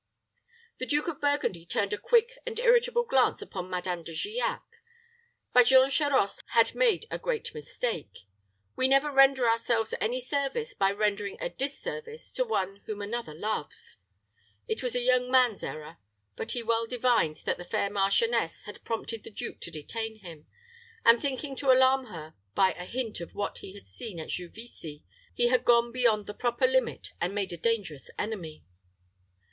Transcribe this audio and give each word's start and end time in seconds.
The 0.79 0.87
Duke 0.87 1.07
of 1.09 1.21
Burgundy 1.21 1.63
turned 1.63 1.93
a 1.93 1.97
quick 1.99 2.39
and 2.47 2.57
irritable 2.57 3.03
glance 3.03 3.39
upon 3.39 3.69
Madame 3.69 4.01
De 4.01 4.13
Giac; 4.15 4.63
but 5.53 5.67
Jean 5.67 5.91
Charost 5.91 6.41
had 6.53 6.73
made 6.73 7.05
a 7.11 7.19
great 7.19 7.53
mistake. 7.53 8.21
We 8.75 8.87
never 8.87 9.11
render 9.11 9.47
ourselves 9.47 9.93
any 10.01 10.19
service 10.19 10.73
by 10.73 10.89
rendering 10.91 11.37
a 11.39 11.51
disservice 11.51 12.33
to 12.33 12.43
one 12.43 12.77
whom 12.87 12.99
another 12.99 13.35
loves. 13.35 13.97
It 14.67 14.81
was 14.81 14.95
a 14.95 15.03
young 15.03 15.29
man's 15.29 15.61
error; 15.61 15.97
but 16.35 16.53
he 16.53 16.63
well 16.63 16.87
divined 16.87 17.35
that 17.45 17.59
the 17.59 17.63
fair 17.63 17.91
marchioness 17.91 18.63
had 18.65 18.83
prompted 18.83 19.23
the 19.23 19.29
duke 19.29 19.59
to 19.59 19.69
detain 19.69 20.15
him, 20.21 20.47
and 21.05 21.21
thinking 21.21 21.55
to 21.57 21.71
alarm 21.71 22.07
her 22.07 22.33
by 22.55 22.71
a 22.73 22.85
hint 22.85 23.21
of 23.21 23.35
what 23.35 23.59
he 23.59 23.75
had 23.75 23.85
seen 23.85 24.19
at 24.19 24.29
Juvisy, 24.29 25.03
he 25.35 25.49
had 25.49 25.63
gone 25.63 25.91
beyond 25.91 26.25
the 26.25 26.33
proper 26.33 26.65
limit, 26.65 27.11
and 27.21 27.35
made 27.35 27.53
a 27.53 27.55
dangerous 27.57 28.09
enemy. 28.17 28.63